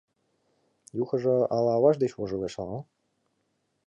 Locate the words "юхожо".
1.01-1.35